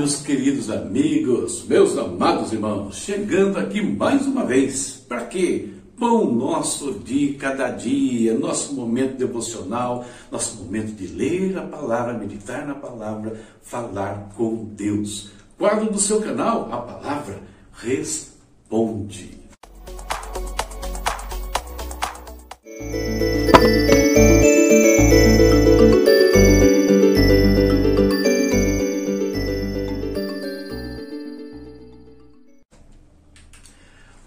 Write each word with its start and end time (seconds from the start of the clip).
Meus 0.00 0.22
queridos 0.22 0.70
amigos, 0.70 1.66
meus 1.66 1.98
amados 1.98 2.54
irmãos, 2.54 2.96
chegando 2.96 3.58
aqui 3.58 3.82
mais 3.82 4.26
uma 4.26 4.46
vez. 4.46 4.92
Para 5.06 5.26
quê? 5.26 5.74
Pão 5.98 6.32
nosso 6.32 6.94
de 7.00 7.34
cada 7.34 7.68
dia, 7.68 8.32
nosso 8.32 8.72
momento 8.72 9.18
devocional, 9.18 10.06
nosso 10.32 10.56
momento 10.56 10.94
de 10.94 11.06
ler 11.06 11.58
a 11.58 11.64
palavra, 11.64 12.14
meditar 12.14 12.66
na 12.66 12.74
palavra, 12.74 13.42
falar 13.60 14.30
com 14.38 14.64
Deus. 14.74 15.32
Quadro 15.58 15.92
do 15.92 15.98
seu 15.98 16.22
canal, 16.22 16.72
a 16.72 16.78
palavra 16.78 17.38
responde. 17.74 19.39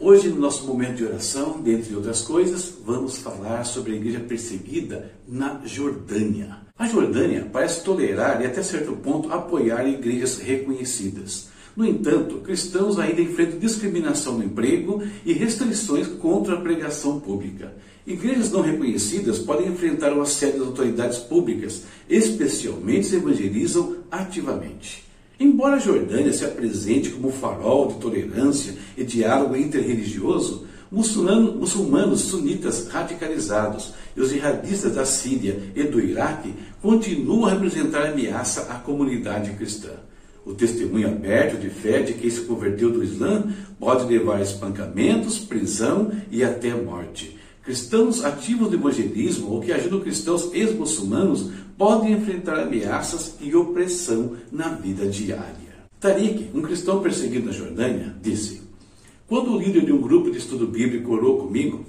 Hoje, 0.05 0.27
no 0.27 0.35
nosso 0.35 0.67
momento 0.67 0.97
de 0.97 1.05
oração, 1.05 1.61
dentre 1.61 1.95
outras 1.95 2.23
coisas, 2.23 2.73
vamos 2.85 3.19
falar 3.19 3.63
sobre 3.63 3.93
a 3.93 3.95
igreja 3.95 4.19
perseguida 4.19 5.13
na 5.25 5.61
Jordânia. 5.63 6.57
A 6.77 6.85
Jordânia 6.89 7.47
parece 7.49 7.85
tolerar 7.85 8.41
e, 8.41 8.45
até 8.45 8.61
certo 8.61 8.97
ponto, 8.97 9.31
apoiar 9.31 9.87
igrejas 9.87 10.39
reconhecidas. 10.39 11.47
No 11.73 11.85
entanto, 11.85 12.39
cristãos 12.39 12.99
ainda 12.99 13.21
enfrentam 13.21 13.59
discriminação 13.59 14.37
no 14.37 14.43
emprego 14.43 15.01
e 15.25 15.31
restrições 15.31 16.05
contra 16.05 16.55
a 16.55 16.61
pregação 16.61 17.21
pública. 17.21 17.73
Igrejas 18.05 18.51
não 18.51 18.59
reconhecidas 18.59 19.39
podem 19.39 19.69
enfrentar 19.69 20.11
o 20.11 20.21
assédio 20.21 20.59
das 20.59 20.67
autoridades 20.67 21.19
públicas, 21.19 21.83
especialmente 22.09 23.07
se 23.07 23.15
evangelizam 23.15 23.95
ativamente. 24.11 25.12
Embora 25.43 25.75
a 25.75 25.79
Jordânia 25.79 26.31
se 26.31 26.45
apresente 26.45 27.09
como 27.09 27.29
farol 27.29 27.89
de 27.89 27.95
tolerância 27.95 28.75
e 28.95 29.03
diálogo 29.03 29.57
interreligioso, 29.57 30.65
muçulmanos 30.89 32.21
sunitas 32.21 32.87
radicalizados 32.87 33.93
e 34.15 34.21
os 34.21 34.29
jihadistas 34.29 34.95
da 34.95 35.03
Síria 35.03 35.61
e 35.75 35.83
do 35.83 35.99
Iraque 35.99 36.53
continuam 36.81 37.45
a 37.45 37.49
representar 37.49 38.05
ameaça 38.05 38.71
à 38.71 38.75
comunidade 38.75 39.51
cristã. 39.51 39.89
O 40.45 40.53
testemunho 40.53 41.09
aberto 41.09 41.59
de 41.59 41.69
fé 41.69 42.01
de 42.01 42.13
quem 42.13 42.29
se 42.29 42.41
converteu 42.41 42.89
do 42.89 43.03
Islã 43.03 43.43
pode 43.77 44.05
levar 44.05 44.37
a 44.37 44.41
espancamentos, 44.41 45.39
prisão 45.39 46.09
e 46.31 46.41
até 46.41 46.73
morte. 46.73 47.37
Cristãos 47.63 48.25
ativos 48.25 48.69
do 48.69 48.75
evangelismo 48.75 49.49
ou 49.51 49.61
que 49.61 49.71
ajudam 49.71 50.01
cristãos 50.01 50.53
ex-muçulmanos 50.53 51.49
podem 51.77 52.11
enfrentar 52.11 52.59
ameaças 52.59 53.35
e 53.39 53.55
opressão 53.55 54.33
na 54.51 54.67
vida 54.67 55.07
diária. 55.07 55.63
Tariq, 55.97 56.49
um 56.53 56.61
cristão 56.61 57.01
perseguido 57.01 57.45
na 57.45 57.53
Jordânia, 57.53 58.13
disse: 58.21 58.61
Quando 59.27 59.53
o 59.53 59.57
líder 59.57 59.85
de 59.85 59.93
um 59.93 60.01
grupo 60.01 60.29
de 60.29 60.39
estudo 60.39 60.67
bíblico 60.67 61.13
orou 61.13 61.37
comigo, 61.37 61.85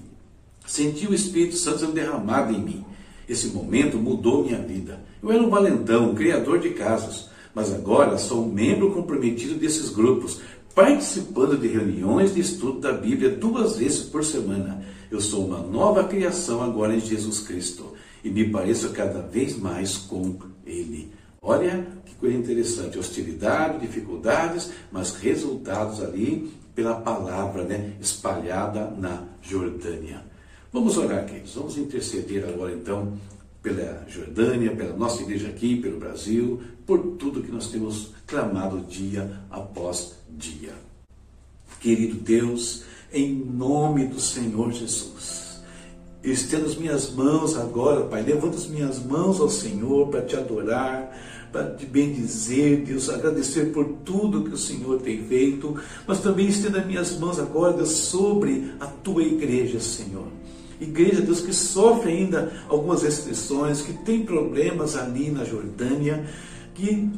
senti 0.65 1.09
o 1.09 1.15
Espírito 1.15 1.57
Santo 1.57 1.81
sendo 1.81 1.93
derramado 1.93 2.55
em 2.55 2.63
mim. 2.63 2.85
Esse 3.29 3.49
momento 3.49 3.99
mudou 3.99 4.45
minha 4.45 4.61
vida. 4.61 5.01
Eu 5.21 5.33
era 5.33 5.43
um 5.43 5.51
valentão, 5.51 6.11
um 6.11 6.15
criador 6.15 6.61
de 6.61 6.71
casos, 6.71 7.29
mas 7.53 7.73
agora 7.73 8.17
sou 8.17 8.45
um 8.45 8.53
membro 8.53 8.93
comprometido 8.93 9.55
desses 9.55 9.89
grupos, 9.89 10.41
participando 10.75 11.59
de 11.59 11.69
reuniões 11.69 12.35
de 12.35 12.41
estudo 12.41 12.81
da 12.81 12.93
Bíblia 12.93 13.31
duas 13.31 13.77
vezes 13.77 14.01
por 14.01 14.25
semana 14.25 14.85
eu 15.15 15.21
sou 15.21 15.47
uma 15.47 15.59
nova 15.59 16.03
criação 16.03 16.61
agora 16.61 16.93
em 16.93 16.99
Jesus 16.99 17.39
Cristo 17.39 17.93
e 18.25 18.29
me 18.29 18.51
pareço 18.51 18.91
cada 18.91 19.21
vez 19.21 19.57
mais 19.57 19.97
com 19.97 20.37
Ele. 20.67 21.13
Olha 21.41 21.87
que 22.05 22.17
coisa 22.17 22.37
interessante: 22.37 22.99
hostilidade, 22.99 23.79
dificuldades, 23.79 24.73
mas 24.91 25.15
resultados 25.15 26.03
ali 26.03 26.53
pela 26.75 26.97
palavra 26.97 27.63
né, 27.63 27.93
espalhada 28.01 28.91
na 28.91 29.23
Jordânia. 29.41 30.25
Vamos 30.73 30.99
orar, 30.99 31.25
queridos. 31.27 31.55
Vamos 31.55 31.79
interceder 31.79 32.49
agora 32.49 32.73
então 32.73 33.17
pela 33.65 34.05
Jordânia, 34.07 34.77
pela 34.77 34.95
nossa 34.95 35.23
igreja 35.23 35.49
aqui, 35.49 35.77
pelo 35.77 35.99
Brasil, 35.99 36.61
por 36.87 36.99
tudo 37.19 37.43
que 37.43 37.51
nós 37.51 37.69
temos 37.69 38.11
clamado 38.27 38.81
dia 38.83 39.41
após 39.51 40.19
dia. 40.29 40.75
Querido 41.81 42.17
Deus, 42.17 42.85
em 43.11 43.35
nome 43.35 44.07
do 44.07 44.21
Senhor 44.21 44.71
Jesus. 44.71 45.63
Estendo 46.23 46.67
as 46.67 46.77
minhas 46.77 47.11
mãos 47.11 47.57
agora, 47.57 48.05
Pai, 48.05 48.23
levanto 48.23 48.57
as 48.57 48.67
minhas 48.67 48.99
mãos 49.03 49.41
ao 49.41 49.49
Senhor 49.49 50.09
para 50.09 50.23
te 50.23 50.37
adorar, 50.37 51.19
para 51.51 51.75
te 51.75 51.87
bendizer, 51.87 52.85
Deus, 52.85 53.09
agradecer 53.09 53.73
por 53.73 53.87
tudo 54.05 54.45
que 54.45 54.55
o 54.55 54.59
Senhor 54.59 55.01
tem 55.01 55.25
feito, 55.25 55.75
mas 56.07 56.21
também 56.21 56.49
estendo 56.49 56.79
as 56.79 56.87
minhas 56.87 57.19
mãos 57.19 57.39
agora, 57.39 57.73
Deus, 57.73 57.91
sobre 57.91 58.75
a 58.79 58.87
tua 58.87 59.23
igreja, 59.23 59.81
Senhor. 59.81 60.27
Igreja, 60.81 61.21
Deus, 61.21 61.41
que 61.41 61.53
sofre 61.53 62.13
ainda 62.13 62.53
algumas 62.69 63.03
restrições, 63.03 63.83
que 63.83 63.93
tem 63.93 64.25
problemas 64.25 64.97
ali 64.97 65.31
na 65.31 65.45
Jordânia, 65.45 66.25
que 66.75 67.11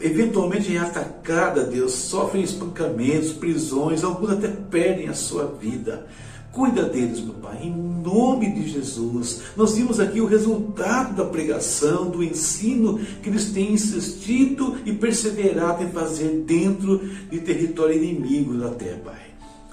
eventualmente 0.00 0.74
é 0.74 0.78
atacada, 0.78 1.64
Deus, 1.64 1.92
sofrem 1.92 2.42
espancamentos, 2.42 3.32
prisões, 3.32 4.04
alguns 4.04 4.30
até 4.30 4.48
perdem 4.48 5.08
a 5.08 5.14
sua 5.14 5.46
vida. 5.46 6.06
Cuida 6.52 6.82
deles, 6.84 7.20
meu 7.20 7.34
Pai, 7.34 7.58
em 7.62 7.70
nome 7.70 8.50
de 8.52 8.68
Jesus. 8.68 9.42
Nós 9.56 9.76
vimos 9.76 10.00
aqui 10.00 10.20
o 10.20 10.26
resultado 10.26 11.14
da 11.14 11.24
pregação, 11.24 12.10
do 12.10 12.24
ensino 12.24 12.98
que 13.22 13.28
eles 13.28 13.52
têm 13.52 13.74
insistido 13.74 14.76
e 14.84 14.92
perseverado 14.92 15.84
em 15.84 15.90
fazer 15.90 16.42
dentro 16.46 16.98
de 17.30 17.38
território 17.40 18.02
inimigo 18.02 18.54
da 18.54 18.70
terra, 18.70 19.00
Pai. 19.04 19.27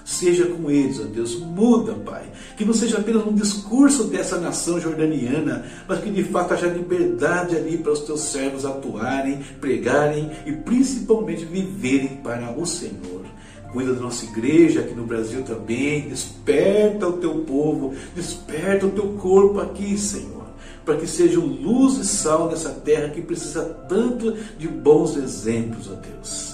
Seja 0.06 0.46
com 0.46 0.70
eles, 0.70 1.00
ó 1.00 1.02
Deus. 1.02 1.36
Muda, 1.40 1.92
Pai. 1.94 2.30
Que 2.56 2.64
não 2.64 2.72
seja 2.72 2.98
apenas 2.98 3.26
um 3.26 3.34
discurso 3.34 4.04
dessa 4.04 4.38
nação 4.38 4.80
jordaniana, 4.80 5.66
mas 5.88 5.98
que 5.98 6.10
de 6.10 6.22
fato 6.22 6.54
haja 6.54 6.68
liberdade 6.68 7.56
ali 7.56 7.76
para 7.76 7.90
os 7.90 8.02
teus 8.02 8.20
servos 8.20 8.64
atuarem, 8.64 9.40
pregarem 9.60 10.30
e 10.46 10.52
principalmente 10.52 11.44
viverem 11.44 12.20
para 12.22 12.56
o 12.56 12.64
Senhor. 12.64 13.26
Cuida 13.72 13.94
da 13.94 14.00
nossa 14.00 14.24
igreja 14.26 14.82
aqui 14.82 14.94
no 14.94 15.04
Brasil 15.04 15.42
também. 15.42 16.08
Desperta 16.08 17.08
o 17.08 17.14
teu 17.14 17.40
povo, 17.40 17.92
desperta 18.14 18.86
o 18.86 18.92
teu 18.92 19.08
corpo 19.14 19.58
aqui, 19.58 19.98
Senhor 19.98 20.46
para 20.84 20.98
que 20.98 21.06
sejam 21.08 21.44
luz 21.44 21.98
e 21.98 22.04
sal 22.04 22.48
nessa 22.48 22.70
terra 22.70 23.08
que 23.08 23.20
precisa 23.20 23.64
tanto 23.88 24.36
de 24.56 24.68
bons 24.68 25.16
exemplos, 25.16 25.90
ó 25.90 25.94
Deus. 25.96 26.45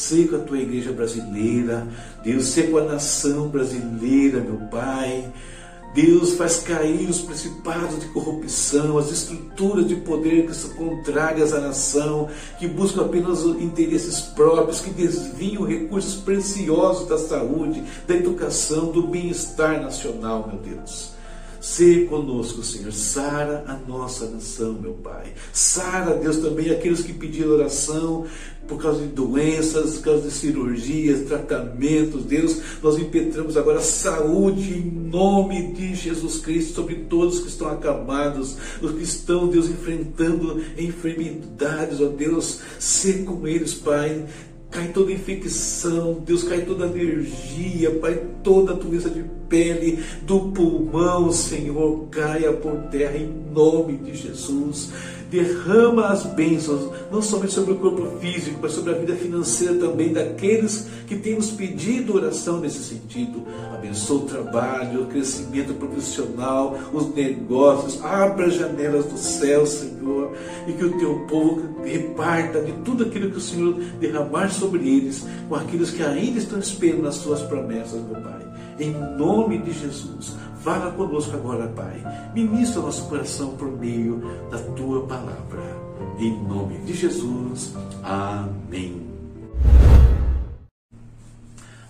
Sei 0.00 0.26
com 0.26 0.36
a 0.36 0.38
tua 0.38 0.58
igreja 0.58 0.92
brasileira, 0.92 1.86
Deus, 2.24 2.46
sei 2.46 2.68
com 2.68 2.78
a 2.78 2.84
nação 2.84 3.48
brasileira, 3.48 4.40
meu 4.40 4.56
Pai. 4.70 5.30
Deus 5.94 6.32
faz 6.36 6.60
cair 6.60 7.06
os 7.10 7.20
principados 7.20 8.00
de 8.00 8.06
corrupção, 8.06 8.96
as 8.96 9.10
estruturas 9.12 9.86
de 9.86 9.96
poder 9.96 10.46
que 10.46 10.54
são 10.54 10.70
contrárias 10.70 11.52
à 11.52 11.60
nação, 11.60 12.30
que 12.58 12.66
buscam 12.66 13.02
apenas 13.02 13.44
interesses 13.44 14.20
próprios, 14.20 14.80
que 14.80 14.88
desviam 14.88 15.64
recursos 15.64 16.14
preciosos 16.14 17.06
da 17.06 17.18
saúde, 17.18 17.84
da 18.08 18.16
educação, 18.16 18.90
do 18.90 19.06
bem-estar 19.06 19.82
nacional, 19.82 20.48
meu 20.50 20.76
Deus. 20.76 21.12
Se 21.60 22.06
conosco, 22.06 22.62
Senhor. 22.62 22.92
Sara 22.92 23.64
a 23.66 23.76
nossa 23.88 24.26
nação, 24.26 24.72
meu 24.72 24.94
Pai. 24.94 25.34
Sara, 25.52 26.16
Deus, 26.16 26.38
também 26.38 26.70
aqueles 26.70 27.02
que 27.02 27.12
pediram 27.12 27.50
oração 27.50 28.26
por 28.66 28.80
causa 28.80 29.00
de 29.00 29.08
doenças, 29.08 29.96
por 29.96 30.04
causa 30.04 30.28
de 30.28 30.32
cirurgias, 30.32 31.26
tratamentos. 31.26 32.24
Deus, 32.24 32.60
nós 32.82 32.98
impetramos 32.98 33.56
agora 33.56 33.80
saúde 33.80 34.78
em 34.78 34.90
nome 34.90 35.72
de 35.72 35.94
Jesus 35.94 36.38
Cristo 36.38 36.74
sobre 36.74 36.94
todos 36.94 37.40
que 37.40 37.48
estão 37.48 37.68
acabados, 37.68 38.56
os 38.80 38.92
que 38.92 39.02
estão, 39.02 39.48
Deus, 39.48 39.68
enfrentando 39.68 40.62
enfermidades, 40.78 42.00
ó 42.00 42.06
Deus. 42.06 42.60
Se 42.78 43.24
com 43.24 43.46
eles, 43.46 43.74
Pai 43.74 44.24
cai 44.70 44.88
toda 44.88 45.12
infecção, 45.12 46.22
Deus, 46.24 46.44
cai 46.44 46.62
toda 46.62 46.84
alergia, 46.86 47.90
Pai, 48.00 48.22
toda 48.42 48.74
doença 48.74 49.10
de 49.10 49.24
pele, 49.48 50.02
do 50.22 50.52
pulmão, 50.52 51.32
Senhor, 51.32 52.06
caia 52.10 52.52
por 52.52 52.76
terra 52.90 53.16
em 53.16 53.26
nome 53.26 53.96
de 53.96 54.14
Jesus. 54.14 54.92
Derrama 55.30 56.08
as 56.08 56.24
bênçãos, 56.26 56.90
não 57.10 57.22
somente 57.22 57.52
sobre 57.52 57.72
o 57.72 57.76
corpo 57.76 58.18
físico, 58.18 58.58
mas 58.60 58.72
sobre 58.72 58.92
a 58.92 58.96
vida 58.96 59.14
financeira 59.14 59.74
também 59.74 60.12
daqueles 60.12 60.88
que 61.06 61.16
têm 61.16 61.36
nos 61.36 61.50
pedido 61.50 62.16
oração 62.16 62.58
nesse 62.58 62.82
sentido. 62.82 63.44
Abençoa 63.72 64.22
o 64.22 64.26
trabalho, 64.26 65.02
o 65.02 65.06
crescimento 65.06 65.72
profissional, 65.74 66.76
os 66.92 67.14
negócios, 67.14 68.04
abra 68.04 68.46
as 68.46 68.54
janelas 68.54 69.06
do 69.06 69.16
céu, 69.16 69.64
Senhor, 69.64 70.32
e 70.66 70.72
que 70.72 70.84
o 70.84 70.98
teu 70.98 71.20
povo 71.28 71.62
reparta 71.84 72.60
de 72.60 72.72
tudo 72.84 73.04
aquilo 73.04 73.30
que 73.30 73.38
o 73.38 73.40
Senhor 73.40 73.74
derramar 74.00 74.50
sobre 74.50 74.80
eles, 74.88 75.24
com 75.48 75.54
aqueles 75.54 75.90
que 75.90 76.02
ainda 76.02 76.38
estão 76.38 76.58
esperando 76.58 77.02
nas 77.02 77.14
suas 77.14 77.40
promessas, 77.42 78.00
meu 78.02 78.20
Pai. 78.20 78.40
Em 78.80 78.92
nome 79.16 79.58
de 79.58 79.72
Jesus, 79.72 80.34
fala 80.62 80.90
conosco 80.92 81.34
agora, 81.36 81.68
Pai. 81.68 82.02
Ministra 82.34 82.82
nosso 82.82 83.08
coração 83.08 83.56
por 83.56 83.70
meio 83.78 84.22
da 84.50 84.58
tua 84.58 85.06
palavra. 85.06 85.60
Em 86.18 86.42
nome 86.44 86.78
de 86.78 86.94
Jesus. 86.94 87.74
Amém. 88.02 89.02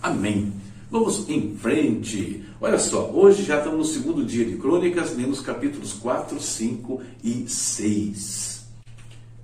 Amém. 0.01 0.53
Vamos 0.89 1.29
em 1.29 1.55
frente. 1.55 2.43
Olha 2.59 2.77
só, 2.77 3.09
hoje 3.11 3.43
já 3.43 3.57
estamos 3.57 3.77
no 3.79 3.85
segundo 3.85 4.25
dia 4.25 4.45
de 4.45 4.57
crônicas, 4.57 5.15
lendo 5.15 5.31
os 5.31 5.41
capítulos 5.41 5.93
4, 5.93 6.39
5 6.39 7.01
e 7.23 7.47
6. 7.47 8.51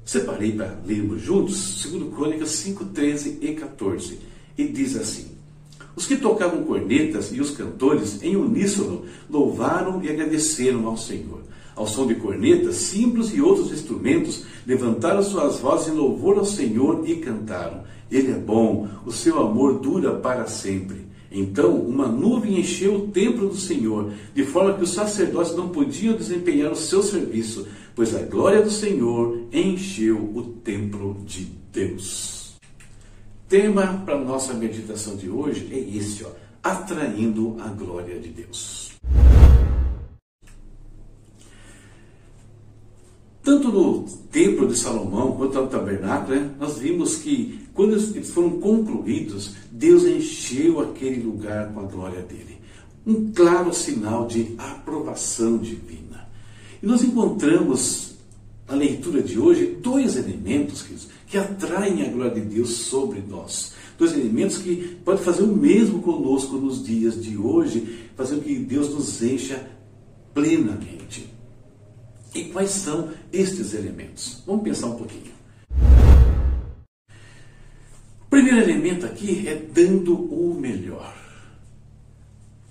Separei 0.03 0.53
para 0.53 0.77
lermos 0.85 1.21
juntos, 1.21 1.81
segundo 1.81 2.15
Crônicas 2.15 2.49
5, 2.51 2.85
13 2.85 3.39
e 3.41 3.53
14. 3.53 4.19
E 4.57 4.65
diz 4.65 4.95
assim: 4.95 5.36
Os 5.97 6.05
que 6.05 6.15
tocavam 6.15 6.63
cornetas 6.63 7.31
e 7.33 7.41
os 7.41 7.49
cantores, 7.49 8.21
em 8.21 8.35
uníssono, 8.35 9.05
louvaram 9.27 9.99
e 10.03 10.09
agradeceram 10.09 10.85
ao 10.85 10.95
Senhor. 10.95 11.41
Ao 11.75 11.87
som 11.87 12.05
de 12.05 12.13
cornetas, 12.13 12.75
símbolos 12.75 13.33
e 13.33 13.41
outros 13.41 13.71
instrumentos, 13.71 14.43
levantaram 14.67 15.23
suas 15.23 15.57
vozes 15.57 15.87
em 15.87 15.97
louvor 15.97 16.37
ao 16.37 16.45
Senhor 16.45 17.01
e 17.09 17.15
cantaram. 17.15 17.81
Ele 18.11 18.31
é 18.31 18.37
bom, 18.37 18.87
o 19.07 19.11
seu 19.11 19.39
amor 19.39 19.79
dura 19.79 20.13
para 20.13 20.45
sempre. 20.45 21.07
Então, 21.31 21.73
uma 21.73 22.07
nuvem 22.07 22.59
encheu 22.59 22.93
o 22.93 23.07
templo 23.07 23.49
do 23.49 23.57
Senhor, 23.57 24.11
de 24.35 24.43
forma 24.43 24.75
que 24.75 24.83
os 24.83 24.93
sacerdotes 24.93 25.55
não 25.55 25.69
podiam 25.69 26.15
desempenhar 26.15 26.71
o 26.71 26.75
seu 26.75 27.01
serviço, 27.01 27.67
pois 27.95 28.15
a 28.15 28.21
glória 28.21 28.61
do 28.61 28.69
Senhor 28.69 29.47
encheu 29.51 30.15
o 30.15 30.43
templo 30.63 31.17
de 31.25 31.47
Deus. 31.73 32.36
Tema 33.47 34.03
para 34.05 34.19
nossa 34.19 34.53
meditação 34.53 35.15
de 35.15 35.29
hoje 35.29 35.69
é 35.71 35.79
esse, 35.97 36.21
ó, 36.25 36.29
atraindo 36.61 37.55
a 37.61 37.69
glória 37.69 38.19
de 38.19 38.27
Deus. 38.27 38.91
Tanto 43.41 43.71
no 43.71 44.03
templo 44.29 44.67
de 44.67 44.77
Salomão 44.77 45.31
quanto 45.37 45.61
no 45.61 45.67
tabernáculo, 45.67 46.35
né, 46.35 46.51
nós 46.59 46.77
vimos 46.77 47.15
que 47.15 47.65
quando 47.73 47.93
eles 47.93 48.29
foram 48.31 48.59
concluídos, 48.59 49.55
Deus 49.71 50.03
encheu 50.03 50.81
aquele 50.81 51.23
lugar 51.23 51.71
com 51.71 51.79
a 51.79 51.83
glória 51.83 52.21
dele. 52.23 52.59
Um 53.05 53.31
claro 53.31 53.73
sinal 53.73 54.27
de 54.27 54.55
aprovação 54.57 55.57
divina. 55.57 56.27
E 56.83 56.85
nós 56.85 57.01
encontramos 57.01 58.17
na 58.67 58.75
leitura 58.75 59.21
de 59.21 59.39
hoje 59.39 59.77
dois 59.81 60.17
elementos 60.17 60.81
queridos, 60.81 61.07
que 61.27 61.37
atraem 61.37 62.03
a 62.03 62.09
glória 62.09 62.41
de 62.41 62.55
Deus 62.55 62.69
sobre 62.69 63.21
nós. 63.21 63.73
Dois 63.97 64.13
elementos 64.13 64.57
que 64.57 64.97
podem 65.03 65.23
fazer 65.23 65.43
o 65.43 65.55
mesmo 65.55 66.01
conosco 66.01 66.55
nos 66.55 66.83
dias 66.83 67.21
de 67.21 67.37
hoje, 67.37 68.09
fazendo 68.15 68.43
que 68.43 68.55
Deus 68.55 68.89
nos 68.89 69.21
encha 69.21 69.67
plenamente. 70.33 71.29
E 72.33 72.45
quais 72.45 72.69
são 72.69 73.11
estes 73.31 73.73
elementos? 73.73 74.41
Vamos 74.45 74.63
pensar 74.63 74.87
um 74.87 74.95
pouquinho. 74.95 75.35
O 78.21 78.29
primeiro 78.29 78.59
elemento 78.59 79.05
aqui 79.05 79.47
é 79.47 79.55
dando 79.55 80.15
o 80.15 80.53
melhor. 80.53 81.15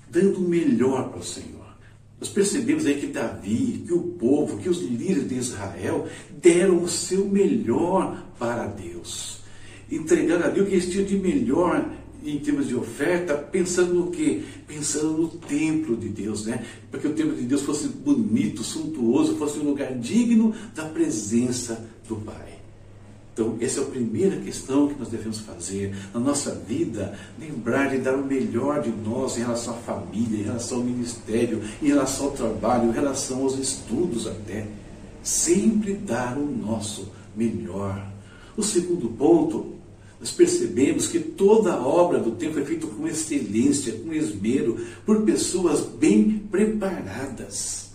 Dando 0.08 0.38
o 0.38 0.48
melhor 0.48 1.10
para 1.10 1.18
o 1.18 1.24
Senhor. 1.24 1.55
Nós 2.18 2.28
percebemos 2.30 2.86
aí 2.86 2.98
que 2.98 3.08
Davi, 3.08 3.84
que 3.86 3.92
o 3.92 4.02
povo, 4.02 4.58
que 4.58 4.68
os 4.68 4.80
líderes 4.80 5.28
de 5.28 5.34
Israel 5.34 6.06
deram 6.40 6.82
o 6.82 6.88
seu 6.88 7.26
melhor 7.26 8.26
para 8.38 8.66
Deus. 8.66 9.40
Entregaram 9.90 10.46
a 10.46 10.48
Deus 10.48 10.66
o 10.66 10.70
que 10.70 10.76
eles 10.76 10.90
tinham 10.90 11.04
de 11.04 11.18
melhor 11.18 11.88
em 12.24 12.38
termos 12.38 12.66
de 12.66 12.74
oferta, 12.74 13.34
pensando 13.34 13.94
no 13.94 14.10
quê? 14.10 14.42
Pensando 14.66 15.12
no 15.12 15.28
templo 15.28 15.96
de 15.96 16.08
Deus, 16.08 16.46
né? 16.46 16.64
Para 16.90 17.00
que 17.00 17.06
o 17.06 17.12
templo 17.12 17.36
de 17.36 17.42
Deus 17.42 17.62
fosse 17.62 17.88
bonito, 17.88 18.64
suntuoso, 18.64 19.36
fosse 19.36 19.58
um 19.58 19.64
lugar 19.64 19.96
digno 19.96 20.54
da 20.74 20.86
presença 20.86 21.86
do 22.08 22.16
Pai. 22.16 22.55
Então, 23.36 23.54
essa 23.60 23.80
é 23.80 23.82
a 23.82 23.86
primeira 23.86 24.34
questão 24.40 24.88
que 24.88 24.98
nós 24.98 25.08
devemos 25.08 25.40
fazer 25.40 25.94
na 26.14 26.18
nossa 26.18 26.54
vida, 26.54 27.14
lembrar 27.38 27.90
de 27.90 27.98
dar 27.98 28.14
o 28.14 28.24
melhor 28.24 28.80
de 28.80 28.88
nós 28.88 29.36
em 29.36 29.40
relação 29.40 29.74
à 29.74 29.76
família, 29.76 30.38
em 30.38 30.44
relação 30.44 30.78
ao 30.78 30.84
ministério, 30.84 31.60
em 31.82 31.88
relação 31.88 32.28
ao 32.28 32.32
trabalho, 32.32 32.88
em 32.88 32.92
relação 32.92 33.42
aos 33.42 33.58
estudos 33.58 34.26
até. 34.26 34.66
Sempre 35.22 35.92
dar 35.92 36.38
o 36.38 36.46
nosso 36.46 37.12
melhor. 37.36 38.10
O 38.56 38.62
segundo 38.62 39.06
ponto 39.10 39.74
nós 40.18 40.30
percebemos 40.30 41.06
que 41.06 41.20
toda 41.20 41.74
a 41.74 41.86
obra 41.86 42.18
do 42.18 42.30
templo 42.30 42.62
é 42.62 42.64
feita 42.64 42.86
com 42.86 43.06
excelência, 43.06 43.92
com 43.98 44.14
esmero, 44.14 44.78
por 45.04 45.20
pessoas 45.24 45.82
bem 45.82 46.38
preparadas. 46.50 47.90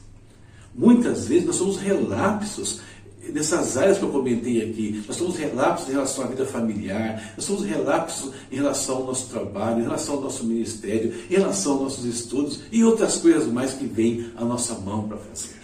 Muitas 0.76 1.26
vezes 1.28 1.48
nós 1.48 1.56
somos 1.56 1.78
relapsos 1.78 2.80
nessas 3.30 3.78
áreas 3.78 3.98
que 3.98 4.04
eu 4.04 4.10
comentei 4.10 4.62
aqui. 4.62 5.04
Nós 5.08 5.16
somos 5.16 5.38
relapsos 5.38 5.90
em 5.90 5.92
relação 5.92 6.24
à 6.24 6.28
vida 6.28 6.46
familiar, 6.46 7.34
nós 7.36 7.46
somos 7.46 7.66
relapsos 7.66 8.32
em 8.52 8.56
relação 8.56 8.98
ao 8.98 9.06
nosso 9.06 9.30
trabalho, 9.30 9.80
em 9.80 9.84
relação 9.84 10.16
ao 10.16 10.22
nosso 10.22 10.46
ministério, 10.46 11.14
em 11.30 11.36
relação 11.36 11.74
aos 11.74 11.82
nossos 11.82 12.06
estudos 12.06 12.62
e 12.72 12.84
outras 12.84 13.18
coisas 13.18 13.48
mais 13.48 13.74
que 13.74 13.86
vêm 13.86 14.32
à 14.36 14.44
nossa 14.44 14.74
mão 14.76 15.08
para 15.08 15.18
fazer. 15.18 15.60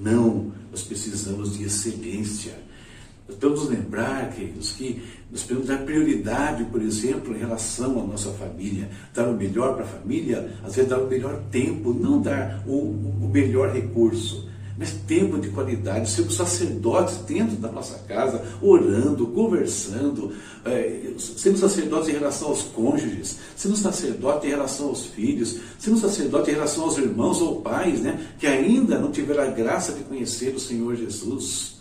Não, 0.00 0.52
nós 0.70 0.82
precisamos 0.82 1.58
de 1.58 1.64
excelência 1.64 2.54
Vamos 3.38 3.68
lembrar, 3.68 4.30
queridos, 4.32 4.72
que 4.72 5.02
nós 5.30 5.42
podemos 5.42 5.68
dar 5.68 5.78
prioridade, 5.78 6.64
por 6.64 6.82
exemplo, 6.82 7.34
em 7.34 7.38
relação 7.38 8.00
à 8.00 8.06
nossa 8.06 8.30
família. 8.32 8.88
Dar 9.14 9.28
o 9.28 9.36
melhor 9.36 9.74
para 9.74 9.84
a 9.84 9.88
família, 9.88 10.50
às 10.64 10.74
vezes 10.74 10.90
dar 10.90 10.98
o 10.98 11.06
melhor 11.06 11.40
tempo, 11.50 11.92
não 11.92 12.20
dar 12.20 12.62
o, 12.66 12.76
o 12.76 13.30
melhor 13.32 13.72
recurso, 13.72 14.48
mas 14.78 14.92
tempo 15.06 15.38
de 15.38 15.50
qualidade, 15.50 16.10
sermos 16.10 16.36
sacerdotes 16.36 17.18
dentro 17.26 17.56
da 17.56 17.70
nossa 17.70 17.98
casa, 18.08 18.42
orando, 18.62 19.26
conversando, 19.28 20.32
é, 20.64 21.12
sendo 21.18 21.58
sacerdotes 21.58 22.08
em 22.08 22.12
relação 22.12 22.48
aos 22.48 22.62
cônjuges, 22.62 23.38
sendo 23.56 23.76
sacerdote 23.76 24.46
em 24.46 24.50
relação 24.50 24.88
aos 24.88 25.06
filhos, 25.06 25.58
sendo 25.78 25.98
sacerdote 25.98 26.50
em 26.50 26.54
relação 26.54 26.84
aos 26.84 26.98
irmãos 26.98 27.40
ou 27.40 27.60
pais, 27.60 28.00
né, 28.00 28.26
que 28.38 28.46
ainda 28.46 28.98
não 28.98 29.10
tiveram 29.10 29.44
a 29.44 29.46
graça 29.46 29.92
de 29.92 30.02
conhecer 30.04 30.54
o 30.54 30.60
Senhor 30.60 30.96
Jesus. 30.96 31.80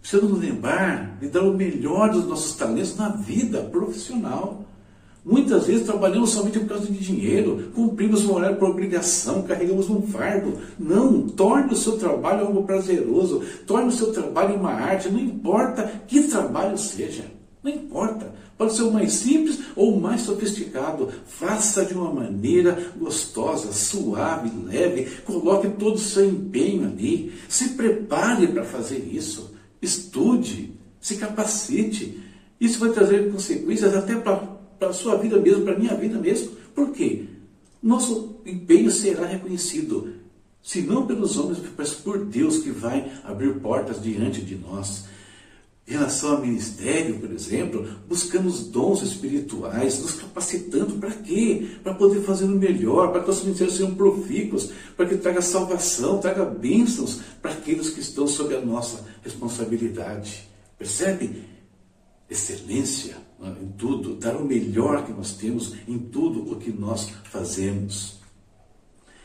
Precisamos 0.00 0.40
lembrar 0.40 1.18
de 1.20 1.28
dar 1.28 1.42
o 1.42 1.54
melhor 1.54 2.10
dos 2.10 2.26
nossos 2.26 2.56
talentos 2.56 2.96
na 2.96 3.10
vida 3.10 3.62
profissional. 3.64 4.64
Muitas 5.24 5.66
vezes 5.66 5.84
trabalhamos 5.84 6.30
somente 6.30 6.58
por 6.60 6.68
causa 6.68 6.86
de 6.86 6.98
dinheiro, 6.98 7.70
cumprimos 7.74 8.24
um 8.24 8.34
horário 8.34 8.56
por 8.56 8.70
obrigação, 8.70 9.42
carregamos 9.42 9.90
um 9.90 10.02
fardo. 10.02 10.58
Não, 10.78 11.22
torne 11.28 11.72
o 11.72 11.76
seu 11.76 11.98
trabalho 11.98 12.46
algo 12.46 12.64
prazeroso, 12.64 13.42
torne 13.66 13.88
o 13.88 13.92
seu 13.92 14.12
trabalho 14.12 14.56
uma 14.56 14.72
arte, 14.72 15.10
não 15.10 15.20
importa 15.20 16.02
que 16.06 16.22
trabalho 16.22 16.76
seja, 16.78 17.24
não 17.62 17.70
importa. 17.70 18.32
Pode 18.56 18.74
ser 18.74 18.82
o 18.82 18.92
mais 18.92 19.12
simples 19.12 19.58
ou 19.74 19.94
o 19.94 20.00
mais 20.00 20.20
sofisticado. 20.20 21.08
Faça 21.24 21.82
de 21.82 21.94
uma 21.94 22.12
maneira 22.12 22.78
gostosa, 22.98 23.72
suave, 23.72 24.50
leve. 24.66 25.08
Coloque 25.24 25.66
todo 25.68 25.94
o 25.94 25.98
seu 25.98 26.28
empenho 26.28 26.84
ali. 26.84 27.32
Se 27.48 27.70
prepare 27.70 28.48
para 28.48 28.62
fazer 28.62 28.98
isso 29.10 29.50
estude, 29.80 30.72
se 31.00 31.16
capacite. 31.16 32.20
Isso 32.60 32.78
vai 32.78 32.90
trazer 32.90 33.32
consequências 33.32 33.96
até 33.96 34.14
para 34.16 34.36
a 34.88 34.92
sua 34.92 35.16
vida 35.16 35.38
mesmo, 35.38 35.64
para 35.64 35.74
a 35.74 35.78
minha 35.78 35.94
vida 35.94 36.18
mesmo. 36.18 36.52
Por 36.74 36.92
quê? 36.92 37.24
Nosso 37.82 38.40
empenho 38.44 38.90
será 38.90 39.26
reconhecido, 39.26 40.12
se 40.62 40.82
não 40.82 41.06
pelos 41.06 41.38
homens, 41.38 41.58
mas 41.76 41.94
por 41.94 42.24
Deus 42.24 42.58
que 42.58 42.70
vai 42.70 43.10
abrir 43.24 43.54
portas 43.60 44.02
diante 44.02 44.42
de 44.42 44.56
nós. 44.56 45.04
Em 45.88 45.92
relação 45.94 46.36
ao 46.36 46.40
ministério, 46.42 47.18
por 47.18 47.32
exemplo, 47.32 47.84
buscamos 48.08 48.66
dons 48.66 49.02
espirituais, 49.02 49.98
nos 50.00 50.12
capacitando 50.12 50.94
para 50.98 51.10
quê? 51.10 51.66
Para 51.82 51.94
poder 51.94 52.20
fazer 52.20 52.44
o 52.44 52.48
melhor, 52.48 53.10
para 53.10 53.22
que 53.22 53.26
nossos 53.26 53.42
ministérios 53.42 53.76
sejam 53.76 53.94
profícuos, 53.94 54.70
para 54.96 55.06
que 55.06 55.16
traga 55.16 55.42
salvação, 55.42 56.18
traga 56.18 56.44
bênçãos 56.44 57.20
para 57.42 57.52
aqueles 57.52 57.90
que 57.90 58.00
estão 58.00 58.26
sob 58.28 58.54
a 58.54 58.60
nossa 58.60 59.04
responsabilidade. 59.24 60.48
Percebe? 60.78 61.42
Excelência 62.30 63.16
né, 63.40 63.56
em 63.60 63.68
tudo, 63.72 64.14
dar 64.14 64.36
o 64.36 64.44
melhor 64.44 65.04
que 65.04 65.12
nós 65.12 65.34
temos 65.34 65.74
em 65.88 65.98
tudo 65.98 66.52
o 66.52 66.56
que 66.56 66.70
nós 66.70 67.10
fazemos. 67.24 68.20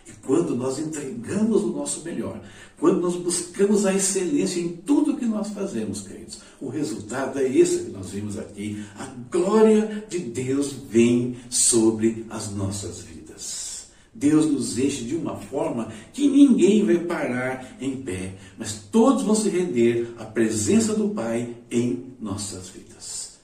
E 0.08 0.12
quando 0.26 0.56
nós 0.56 0.80
entregamos 0.80 1.64
o 1.64 1.72
nosso 1.72 2.04
melhor, 2.04 2.40
quando 2.78 3.02
nós 3.02 3.16
buscamos 3.16 3.86
a 3.86 3.94
excelência 3.94 4.60
em 4.60 4.70
tudo 4.70 5.18
que 5.18 5.26
nós 5.26 5.50
fazemos, 5.50 6.02
queridos, 6.02 6.40
o 6.62 6.70
resultado 6.70 7.40
é 7.40 7.48
esse 7.48 7.86
que 7.86 7.92
nós 7.92 8.12
vimos 8.12 8.38
aqui. 8.38 8.84
A 8.98 9.06
glória 9.32 10.06
de 10.08 10.20
Deus 10.20 10.74
vem 10.90 11.38
sobre 11.50 12.26
as 12.30 12.52
nossas 12.52 13.02
vidas. 13.02 13.25
Deus 14.16 14.46
nos 14.46 14.80
enche 14.80 15.04
de 15.04 15.14
uma 15.14 15.36
forma 15.36 15.92
que 16.14 16.26
ninguém 16.26 16.86
vai 16.86 17.00
parar 17.00 17.76
em 17.82 17.98
pé, 17.98 18.36
mas 18.58 18.88
todos 18.90 19.24
vão 19.24 19.36
se 19.36 19.50
render 19.50 20.14
à 20.18 20.24
presença 20.24 20.94
do 20.94 21.10
Pai 21.10 21.54
em 21.70 22.14
nossas 22.22 22.70
vidas. 22.70 23.38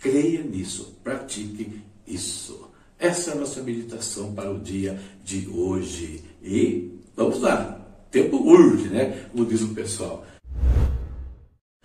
Creia 0.00 0.42
nisso, 0.42 0.96
pratique 1.04 1.82
isso. 2.06 2.70
Essa 2.98 3.30
é 3.30 3.34
a 3.34 3.36
nossa 3.36 3.62
meditação 3.62 4.32
para 4.32 4.50
o 4.50 4.58
dia 4.58 4.98
de 5.22 5.46
hoje. 5.46 6.24
E 6.42 6.90
vamos 7.14 7.40
lá, 7.40 7.86
tempo 8.10 8.38
urge, 8.38 8.88
né? 8.88 9.26
Como 9.30 9.44
diz 9.44 9.60
o 9.60 9.68
pessoal. 9.68 10.24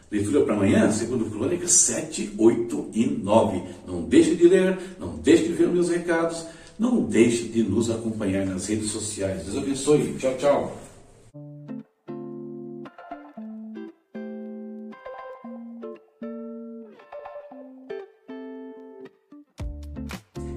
Leitura 0.09 0.43
para 0.43 0.55
amanhã, 0.55 0.89
segundo 0.91 1.29
Crônicas 1.29 1.71
7, 1.71 2.35
8 2.37 2.89
e 2.93 3.05
9. 3.05 3.63
Não 3.85 4.01
deixe 4.03 4.33
de 4.33 4.47
ler, 4.47 4.79
não 4.97 5.17
deixe 5.17 5.43
de 5.43 5.53
ver 5.53 5.67
meus 5.67 5.89
recados, 5.89 6.45
não 6.79 7.03
deixe 7.03 7.49
de 7.49 7.61
nos 7.61 7.89
acompanhar 7.89 8.45
nas 8.45 8.67
redes 8.67 8.89
sociais. 8.89 9.43
Deus 9.43 9.57
abençoe. 9.57 10.15
Tchau, 10.17 10.37
tchau. 10.37 10.77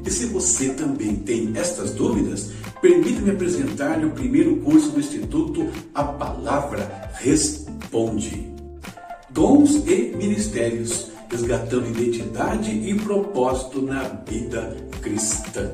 E 0.06 0.10
se 0.10 0.26
você 0.26 0.72
também 0.74 1.16
tem 1.16 1.52
estas 1.56 1.92
dúvidas, 1.92 2.52
permita-me 2.80 3.32
apresentar-lhe 3.32 4.06
o 4.06 4.12
primeiro 4.12 4.56
curso 4.58 4.90
do 4.90 5.00
Instituto 5.00 5.68
A 5.92 6.04
Palavra 6.04 7.10
Responde 7.14 8.52
dons 9.32 9.76
e 9.86 10.14
ministérios, 10.14 11.11
resgatando 11.42 11.88
identidade 11.88 12.70
e 12.70 12.94
propósito 12.94 13.82
na 13.82 14.02
vida 14.24 14.76
cristã. 15.00 15.72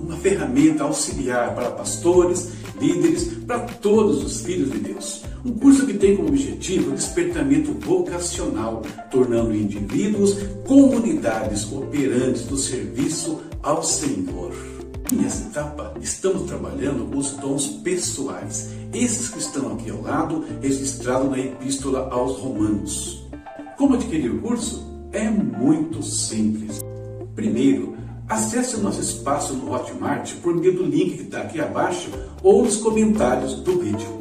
Uma 0.00 0.16
ferramenta 0.16 0.84
auxiliar 0.84 1.54
para 1.54 1.70
pastores, 1.72 2.52
líderes, 2.80 3.24
para 3.46 3.58
todos 3.60 4.24
os 4.24 4.40
filhos 4.40 4.72
de 4.72 4.78
Deus. 4.78 5.22
Um 5.44 5.52
curso 5.52 5.86
que 5.86 5.94
tem 5.94 6.16
como 6.16 6.28
objetivo 6.28 6.90
o 6.90 6.94
despertamento 6.94 7.72
vocacional, 7.74 8.82
tornando 9.10 9.54
indivíduos 9.54 10.38
comunidades 10.66 11.70
operantes 11.70 12.44
do 12.44 12.56
serviço 12.56 13.40
ao 13.62 13.82
Senhor. 13.82 14.54
Nessa 15.12 15.48
etapa, 15.48 15.94
estamos 16.00 16.48
trabalhando 16.48 17.14
os 17.16 17.32
dons 17.32 17.66
pessoais, 17.82 18.70
esses 18.94 19.28
que 19.28 19.38
estão 19.38 19.74
aqui 19.74 19.90
ao 19.90 20.00
lado, 20.00 20.44
registrados 20.62 21.30
na 21.30 21.38
Epístola 21.38 22.08
aos 22.10 22.38
Romanos. 22.38 23.27
Como 23.78 23.94
adquirir 23.94 24.32
o 24.32 24.40
curso? 24.40 24.84
É 25.12 25.30
muito 25.30 26.02
simples. 26.02 26.80
Primeiro, 27.36 27.96
acesse 28.28 28.74
o 28.74 28.80
nosso 28.80 29.00
espaço 29.00 29.54
no 29.54 29.72
Hotmart 29.72 30.34
por 30.42 30.52
meio 30.56 30.74
do 30.74 30.82
link 30.82 31.16
que 31.16 31.22
está 31.22 31.42
aqui 31.42 31.60
abaixo 31.60 32.10
ou 32.42 32.64
nos 32.64 32.78
comentários 32.78 33.54
do 33.60 33.78
vídeo. 33.78 34.18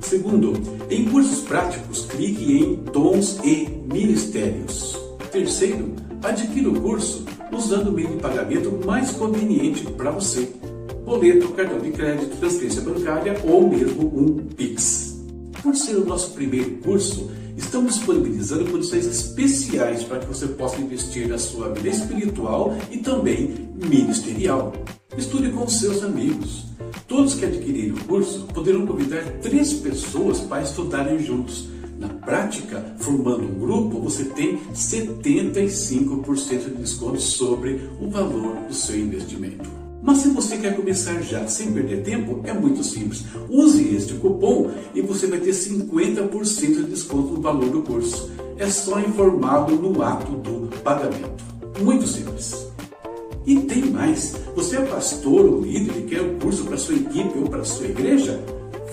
Segundo, 0.00 0.52
em 0.88 1.06
cursos 1.06 1.40
práticos, 1.40 2.06
clique 2.06 2.56
em 2.56 2.76
Dons 2.92 3.40
e 3.42 3.68
Ministérios. 3.92 4.96
Terceiro, 5.32 5.92
adquira 6.22 6.70
o 6.70 6.80
curso 6.80 7.24
usando 7.52 7.88
o 7.88 7.92
meio 7.92 8.10
de 8.10 8.18
pagamento 8.18 8.78
mais 8.86 9.10
conveniente 9.10 9.82
para 9.90 10.12
você. 10.12 10.48
Boleto, 11.04 11.48
cartão 11.48 11.80
de 11.80 11.90
crédito, 11.90 12.36
transferência 12.36 12.82
bancária 12.82 13.36
ou 13.42 13.68
mesmo 13.68 14.06
um 14.06 14.36
Pix. 14.54 15.20
Por 15.60 15.74
ser 15.74 15.96
o 15.96 16.06
nosso 16.06 16.30
primeiro 16.30 16.76
curso, 16.76 17.28
estamos 17.60 17.94
disponibilizando 17.96 18.70
condições 18.70 19.06
especiais 19.06 20.02
para 20.02 20.18
que 20.18 20.26
você 20.26 20.46
possa 20.48 20.80
investir 20.80 21.28
na 21.28 21.38
sua 21.38 21.68
vida 21.72 21.88
espiritual 21.88 22.76
e 22.90 22.98
também 22.98 23.68
ministerial. 23.74 24.72
Estude 25.16 25.50
com 25.50 25.68
seus 25.68 26.02
amigos. 26.02 26.64
Todos 27.06 27.34
que 27.34 27.44
adquirirem 27.44 27.92
o 27.92 28.04
curso 28.04 28.46
poderão 28.54 28.86
convidar 28.86 29.22
três 29.42 29.74
pessoas 29.74 30.40
para 30.40 30.62
estudarem 30.62 31.18
juntos 31.20 31.68
na 31.98 32.08
prática, 32.08 32.82
formando 32.98 33.44
um 33.44 33.58
grupo, 33.58 34.00
você 34.00 34.24
tem 34.24 34.58
75% 34.72 36.64
de 36.64 36.76
desconto 36.76 37.20
sobre 37.20 37.90
o 38.00 38.08
valor 38.08 38.56
do 38.66 38.72
seu 38.72 38.98
investimento. 38.98 39.79
Mas 40.02 40.18
se 40.18 40.28
você 40.30 40.56
quer 40.56 40.74
começar 40.74 41.20
já 41.20 41.46
sem 41.46 41.72
perder 41.72 42.02
tempo, 42.02 42.40
é 42.44 42.52
muito 42.52 42.82
simples. 42.82 43.24
Use 43.48 43.94
este 43.94 44.14
cupom 44.14 44.70
e 44.94 45.02
você 45.02 45.26
vai 45.26 45.40
ter 45.40 45.50
50% 45.50 46.66
de 46.66 46.84
desconto 46.84 47.34
no 47.34 47.40
valor 47.40 47.68
do 47.68 47.82
curso. 47.82 48.30
É 48.56 48.66
só 48.68 48.98
informá-lo 49.00 49.76
no 49.76 50.02
ato 50.02 50.32
do 50.32 50.68
pagamento. 50.82 51.44
Muito 51.80 52.06
simples. 52.06 52.66
E 53.46 53.60
tem 53.60 53.84
mais. 53.90 54.34
Você 54.54 54.76
é 54.76 54.82
pastor 54.82 55.46
ou 55.46 55.60
líder 55.60 55.98
e 55.98 56.02
quer 56.02 56.22
um 56.22 56.38
curso 56.38 56.64
para 56.64 56.76
sua 56.76 56.94
equipe 56.94 57.38
ou 57.38 57.48
para 57.48 57.64
sua 57.64 57.86
igreja? 57.86 58.42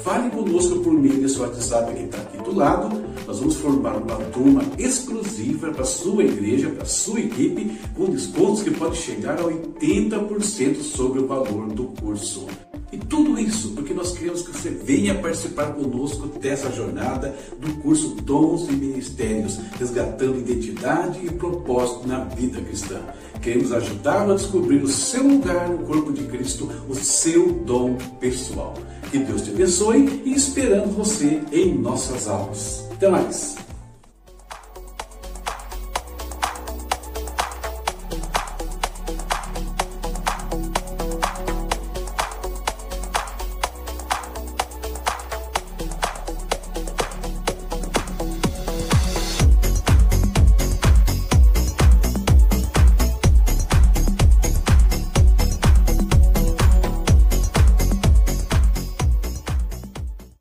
Fale 0.03 0.29
conosco 0.29 0.79
por 0.79 0.93
meio 0.93 1.21
desse 1.21 1.39
WhatsApp 1.39 1.93
que 1.93 2.03
está 2.03 2.17
aqui 2.17 2.37
do 2.43 2.55
lado. 2.55 2.96
Nós 3.27 3.39
vamos 3.39 3.55
formar 3.57 3.97
uma 3.97 4.15
turma 4.31 4.63
exclusiva 4.77 5.69
para 5.73 5.83
sua 5.83 6.23
igreja, 6.23 6.69
para 6.69 6.85
sua 6.85 7.19
equipe, 7.19 7.77
com 7.93 8.05
descontos 8.05 8.63
que 8.63 8.71
pode 8.71 8.95
chegar 8.95 9.37
a 9.37 9.43
80% 9.43 10.77
sobre 10.77 11.19
o 11.19 11.27
valor 11.27 11.67
do 11.67 11.87
curso. 12.01 12.47
E 12.89 12.97
tudo 12.97 13.37
isso 13.37 13.71
porque 13.71 13.93
nós 13.93 14.17
queremos 14.17 14.43
que 14.43 14.57
você 14.57 14.69
venha 14.69 15.13
participar 15.15 15.73
conosco 15.73 16.27
dessa 16.39 16.71
jornada 16.71 17.35
do 17.59 17.73
curso 17.81 18.15
Dons 18.21 18.69
e 18.69 18.71
Ministérios, 18.71 19.59
resgatando 19.77 20.39
identidade 20.39 21.19
e 21.21 21.29
propósito 21.29 22.07
na 22.07 22.23
vida 22.23 22.61
cristã. 22.61 23.01
Queremos 23.41 23.73
ajudá-lo 23.73 24.31
a 24.31 24.35
descobrir 24.35 24.81
o 24.81 24.87
seu 24.87 25.27
lugar 25.27 25.67
no 25.67 25.79
corpo 25.79 26.13
de 26.13 26.23
Cristo, 26.23 26.71
o 26.87 26.95
seu 26.95 27.51
dom 27.51 27.95
pessoal. 28.21 28.73
Que 29.11 29.19
Deus 29.19 29.41
te 29.41 29.49
abençoe 29.49 30.21
e 30.23 30.33
esperamos 30.33 30.95
você 30.95 31.41
em 31.51 31.77
nossas 31.77 32.29
aulas. 32.29 32.86
Até 32.97 33.09
mais! 33.09 33.66